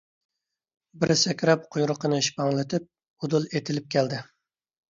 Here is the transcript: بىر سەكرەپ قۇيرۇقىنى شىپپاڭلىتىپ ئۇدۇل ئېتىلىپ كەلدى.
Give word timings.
بىر 1.03 1.13
سەكرەپ 1.23 1.67
قۇيرۇقىنى 1.75 2.21
شىپپاڭلىتىپ 2.29 2.89
ئۇدۇل 3.27 3.49
ئېتىلىپ 3.53 3.93
كەلدى. 3.99 4.25